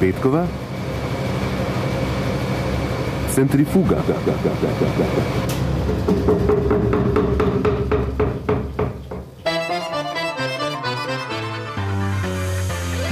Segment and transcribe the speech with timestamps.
[0.00, 0.46] Петкова.
[3.34, 3.96] Центрифуга.
[4.06, 5.48] Да, да, да, да, да, да.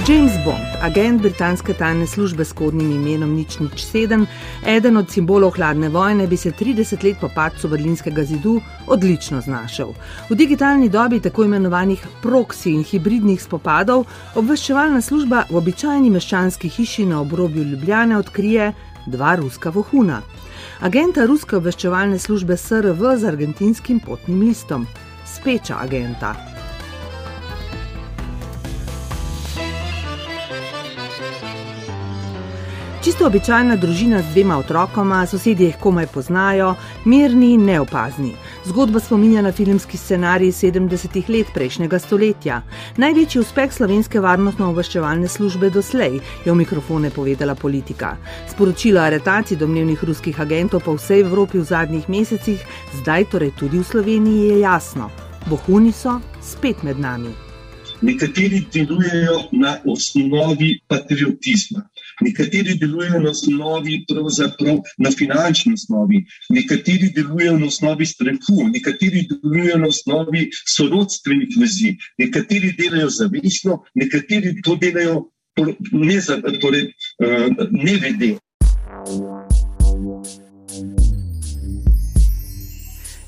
[0.09, 4.27] James Bond, agent britanske tajne službe s kodnim imenom Nič Nič 7,
[4.63, 9.91] eden od simbolov hladne vojne, bi se 30 let po padcu Berlinskega zidu odlično znašel.
[10.31, 17.07] V digitalni dobi tako imenovanih proksi in hibridnih spopadov obveščevalna služba v običajni meščanski hiši
[17.07, 18.73] na obrobju Ljubljane odkrije
[19.07, 20.23] dva ruska vohuna.
[20.81, 24.87] Agenta ruske obveščevalne službe SRV z argentinskim potnim listom,
[25.27, 26.56] speča agenta.
[33.17, 36.75] Čisto običajna družina z dvema otrokoma, sosedje jih komaj poznajo,
[37.09, 38.35] mirni in neopazni.
[38.67, 42.59] Zgodba spominja na filmski scenarij 70-ih let prejšnjega stoletja.
[43.01, 48.19] Največji uspeh slovenske varnostno-obveščevalne službe doslej je v mikrofone povedala politika.
[48.53, 52.61] Sporočilo aretacij domnevnih ruskih agentov po vsej Evropi v zadnjih mesecih,
[53.01, 55.09] zdaj torej tudi v Sloveniji, je jasno.
[55.49, 57.33] Bohuni so spet med nami.
[58.05, 61.89] Nekateri delujejo na osnovi patriotizma
[62.21, 69.79] nekateri delujejo na osnovi, pravzaprav na finančni osnovi, nekateri delujejo na osnovi strahu, nekateri delujejo
[69.79, 75.31] na osnovi sorodstvenih vezi, nekateri delajo zavestno, nekateri to delajo
[75.93, 76.21] ne,
[76.61, 76.93] torej,
[77.25, 78.37] uh, ne.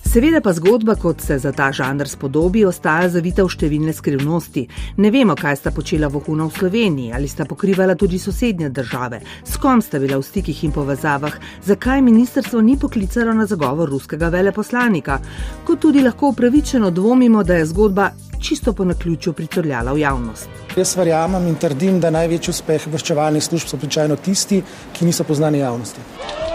[0.09, 4.63] Seveda pa zgodba, kot se za ta žanr spodobi, ostaja zavita v številne skrivnosti.
[5.05, 9.61] Ne vemo, kaj sta počela vohuna v Sloveniji, ali sta pokrivala tudi sosednje države, s
[9.61, 11.37] kom sta bila v stikih in povezavah,
[11.69, 15.21] zakaj ministrstvo ni poklicalo na zagovor ruskega veleposlanika,
[15.69, 18.09] kot tudi lahko upravičeno dvomimo, da je zgodba
[18.41, 20.49] čisto po naključju pricrljala v javnost.
[20.73, 24.65] Jaz verjamem in trdim, da največji uspeh vrščevalnih služb so običajno tisti,
[24.97, 26.48] ki niso poznani javnosti.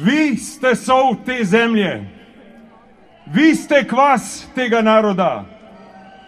[0.00, 2.04] Vi ste sol te zemlje,
[3.26, 5.44] vi ste kvas tega naroda,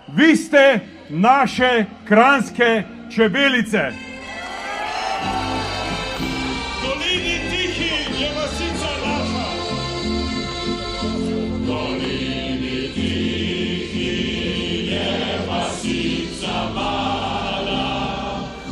[0.09, 2.83] vi ste naše kranske
[3.15, 4.10] čebelice.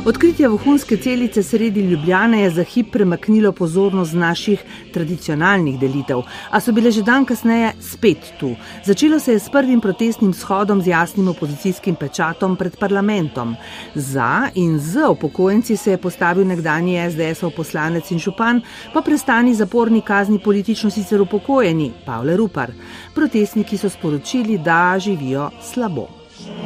[0.09, 6.71] Odkritje vohunske celice sredi Ljubljane je za hip premaknilo pozornost naših tradicionalnih delitev, a so
[6.73, 8.55] bile že dan kasneje spet tu.
[8.85, 13.55] Začelo se je s prvim protestnim shodom z jasnim opozicijskim pečatom pred parlamentom.
[13.95, 18.61] Za in z upokojenci se je postavil nekdani SDS-ov poslanec in župan,
[18.93, 22.71] pa prestani zaporni kazni politično sicer upokojeni, Pavle Rupar.
[23.15, 26.07] Protestniki so sporočili, da živijo slabo.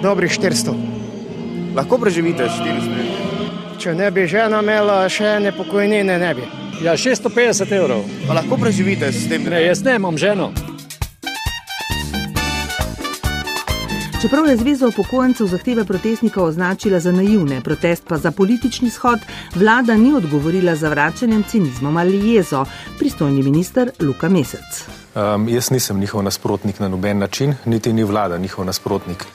[0.02, 0.74] Dobrih 400.
[1.76, 3.03] Lahko preživite 400
[3.84, 6.46] če ne bi žena imela še ene pokojnine, ne bi.
[6.86, 8.06] Ja, 650 evrov.
[8.28, 9.44] Pa lahko preživite s tem?
[9.52, 10.54] Ne, jaz ne imam ženo.
[14.22, 19.20] Čeprav je Zveza upokojencev zahteve protestnikov označila za naivne, protest pa za politični shod,
[19.56, 22.64] vlada ni odgovorila z vračanjem cinizmom ali jezo,
[23.00, 24.86] pristojni minister Luka Mesec.
[25.12, 29.28] Um, jaz nisem njihov nasprotnik na noben način, niti ni vlada njihov nasprotnik.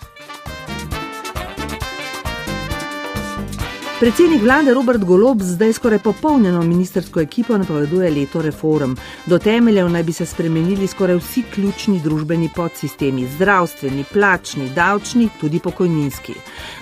[3.98, 8.94] Predsednik vlade Robert Golob zdaj skoraj popolnjeno ministersko ekipo napoveduje leto reform.
[9.26, 15.58] Do temeljev naj bi se spremenili skoraj vsi ključni družbeni podsistemi: zdravstveni, plačni, davčni, tudi
[15.58, 16.34] pokojninski.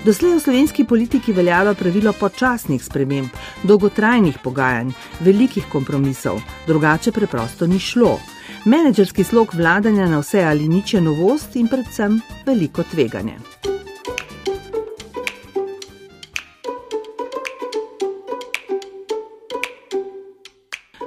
[0.05, 3.29] Doslej v slovenski politiki veljalo pravilo počasnih sprememb,
[3.63, 8.19] dolgotrajnih pogajanj, velikih kompromisov, drugače preprosto ni šlo.
[8.65, 13.39] Menedžerski slog vladanja na vse ali nič je novost in predvsem veliko tveganje.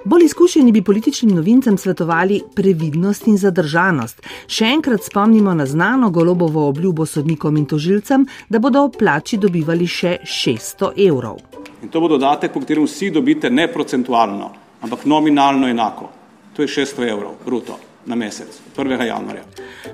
[0.09, 4.22] Bolj izkušeni bi političnim novincem svetovali previdnost in zadržanost.
[4.47, 9.85] Še enkrat spomnimo na znano golobovo obljubo sodnikom in tožilcem, da bodo v plači dobivali
[9.85, 11.38] še 600 evrov.
[11.84, 14.47] In to bo dodatek, po katerem vsi dobite ne procentualno,
[14.82, 16.09] ampak nominalno enako.
[16.56, 17.78] To je 600 evrov bruto.
[18.09, 19.03] Na mesec, 1.
[19.06, 19.44] januarja.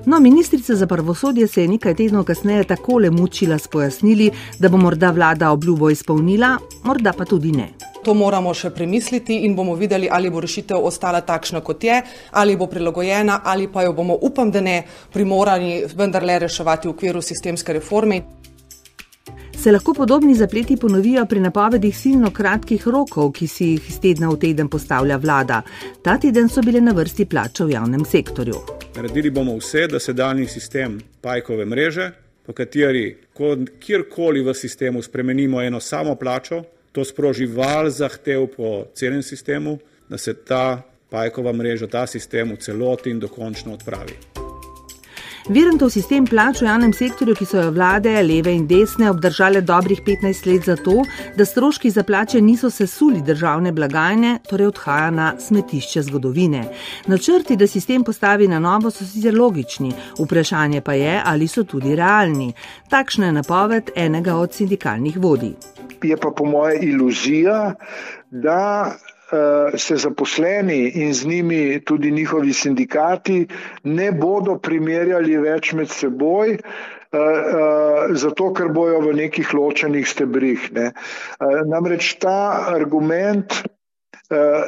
[0.05, 4.79] No, ministrica za pravosodje se je nekaj tednov kasneje takole mučila s pojasnili, da bo
[4.79, 6.53] morda vlada obljubo izpolnila,
[6.87, 7.67] morda pa tudi ne.
[8.05, 11.95] To moramo še premisliti in bomo videli, ali bo rešitev ostala takšna, kot je,
[12.37, 17.21] ali bo prilagojena, ali pa jo bomo, upam, da ne, primorani vendarle reševati v okviru
[17.25, 18.21] sistemske reforme.
[19.57, 24.29] Se lahko podobni zapleti ponovijo pri napovedih silno kratkih rokov, ki si jih iz tedna
[24.29, 25.63] v teden postavlja vlada.
[26.05, 28.61] Ta teden so bile na vrsti plače v javnem sektorju.
[28.95, 32.11] Naredili bomo vse, da se daljni sistem pajkove mreže
[32.45, 33.17] po kateri
[33.79, 36.61] kjerkoli v sistemu spremenimo eno samo plačo,
[36.95, 42.61] to sproži val zahtev po celem sistemu, da se ta pajkova mreža, ta sistem v
[42.63, 44.34] celoti in dokončno odpravi.
[45.45, 49.99] Virantov sistem plač v javnem sektorju, ki so jo vlade, leve in desne, obdržale dobrih
[50.01, 51.03] 15 let zato,
[51.37, 56.63] da stroški za plače niso sesuli državne blagajne, torej odhaja na smetišče zgodovine.
[57.05, 61.93] Načrti, da sistem postavi na novo, so sicer logični, vprašanje pa je, ali so tudi
[61.95, 62.49] realni.
[62.89, 65.53] Takšna je napoved enega od sindikalnih vodij.
[66.01, 67.75] Je pa po moje iluzija,
[68.31, 68.95] da
[69.77, 73.47] se zaposleni in z njimi tudi njihovi sindikati
[73.83, 76.59] ne bodo primerjali več med seboj, eh,
[77.17, 80.69] eh, zato ker bojo v nekih ločenih stebrih.
[80.73, 80.91] Ne.
[81.65, 83.63] Namreč ta argument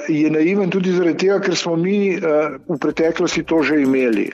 [0.07, 4.29] je naiven tudi zaradi tega, ker smo mi v preteklosti to že imeli.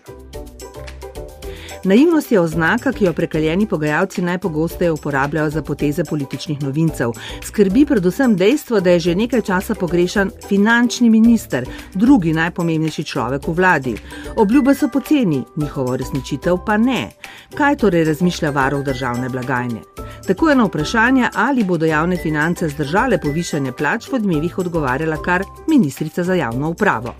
[1.83, 7.11] Naivnost je oznaka, ki jo prekaljeni pogajalci najpogosteje uporabljajo za poteze političnih novincev.
[7.43, 13.53] Skrbi predvsem dejstvo, da je že nekaj časa pogrešan finančni minister, drugi najpomembnejši človek v
[13.53, 13.95] vladi.
[14.35, 17.11] Obljube so poceni, njihovo resničitev pa ne.
[17.55, 19.81] Kaj torej razmišlja varuh državne blagajne?
[20.27, 25.43] Tako je na vprašanje, ali bodo javne finance zdržale povišanje plač, v odmevih odgovarjala kar
[25.67, 27.15] ministrica za javno upravo.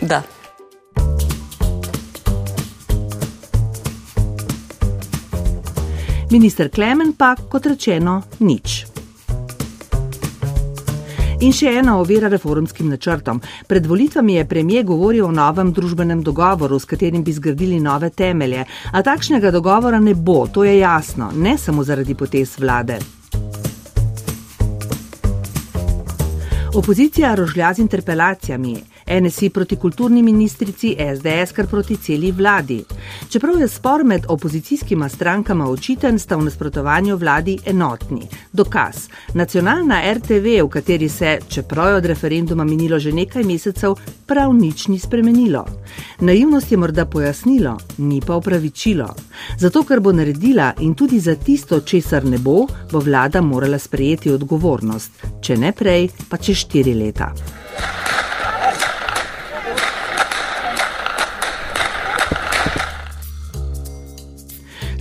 [0.00, 0.22] Da.
[6.32, 8.86] Minister Klemen pa, kot rečeno, nič.
[11.44, 13.40] In še ena ovira reformskim načrtom.
[13.68, 18.64] Pred volitvami je premijer govoril o novem družbenem dogovoru, s katerim bi zgradili nove temelje.
[18.92, 22.96] A takšnega dogovora ne bo, to je jasno, ne samo zaradi potez vlade.
[26.72, 28.91] Opozicija rožlja z interpelacijami.
[29.06, 32.84] NSI proti kulturni ministrici, SDS kar proti celi vladi.
[33.28, 38.28] Čeprav je spor med opozicijskima strankama očiten, sta v nasprotovanju vladi enotni.
[38.52, 39.08] Dokaz.
[39.34, 43.94] Nacionalna RTV, v kateri se, čeprav je od referenduma minilo že nekaj mesecev,
[44.26, 45.66] prav nič ni spremenilo.
[46.20, 49.08] Naivnost je morda pojasnilo, ni pa upravičilo.
[49.58, 54.30] Zato, ker bo naredila in tudi za tisto, česar ne bo, bo vlada morala sprejeti
[54.30, 55.26] odgovornost.
[55.40, 57.32] Če ne prej, pa čez štiri leta.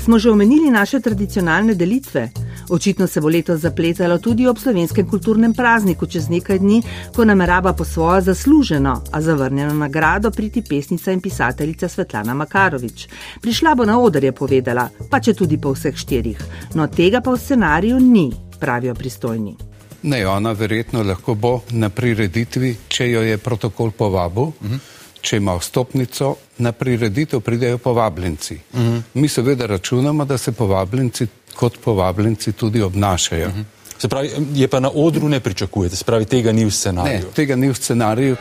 [0.03, 2.29] Smo že omenili naše tradicionalne delitve?
[2.69, 6.81] Očitno se bo letos zapletalo tudi ob slovenskem kulturnem prazniku čez nekaj dni,
[7.15, 13.07] ko namerava po svojo zasluženo, a zavrnjeno nagrado priti pesnica in pisateljica Svetlana Makarovič.
[13.41, 16.39] Prišla bo na oder, je povedala, pa če tudi po vseh štirih.
[16.73, 19.55] No, tega pa v scenariju ni, pravijo pristojni.
[20.03, 24.49] Ne, ona verjetno lahko bo na prireditvi, če jo je protokol povabil.
[24.61, 24.90] Mhm.
[25.21, 28.59] Če ima vstopnico, na prireditev pridejo povabljenci.
[28.73, 28.79] Uh.
[28.79, 29.01] -huh.
[29.13, 33.47] Mi seveda računamo, da se povabljenci kot povabljenci tudi obnašajo.
[33.47, 33.53] Uh.
[33.53, 33.63] -huh.
[34.01, 37.19] Se pravi, je pa na odru ne pričakujete, se pravi, tega ni v scenariju.
[37.19, 38.35] Ne, tega ni v scenariju.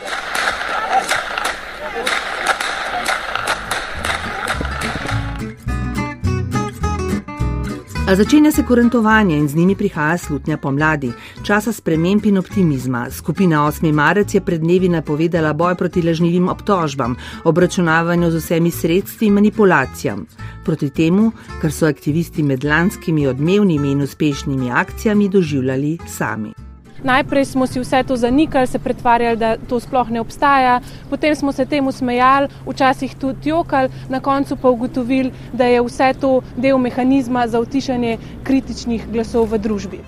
[8.11, 11.13] A začenja se korentovanje in z njimi prihaja slutnja pomladi,
[11.47, 13.05] časa sprememb in optimizma.
[13.11, 13.93] Skupina 8.
[13.93, 20.25] marec je pred dnevi napovedala boj proti lažnivim obtožbam, obračunavanju z vsemi sredstvi in manipulacijam.
[20.65, 21.31] Proti temu,
[21.61, 26.70] kar so aktivisti med lanskimi odmevnimi in uspešnimi akcijami doživljali sami.
[27.03, 30.79] Najprej smo si vse to zanikali, se pretvarjali, da to sploh ne obstaja,
[31.09, 36.13] potem smo se temu smejali, včasih tudi jokali, na koncu pa ugotovili, da je vse
[36.21, 40.01] to del mehanizma za utišanje kritičnih glasov v družbi.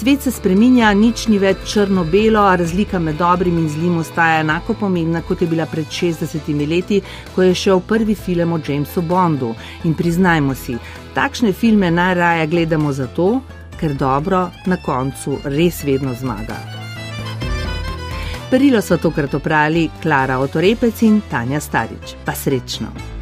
[0.00, 4.72] Svet se spreminja, nič ni več črno-belo, a razlika med dobrim in zlim ostaja enako
[4.80, 7.02] pomembna, kot je bila pred 60 leti,
[7.34, 9.52] ko je šel prvi film o Jamesu Bondu.
[9.84, 10.78] In priznajmo si,
[11.12, 13.42] takšne filme najraje gledamo zato,
[13.80, 16.58] ker dobro na koncu res vedno zmaga.
[18.50, 22.16] Perilo so tokrat oprali Klara Otorepec in Tanja Starič.
[22.24, 23.19] Pa srečno!